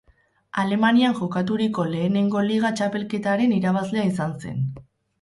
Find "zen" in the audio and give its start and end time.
4.45-4.63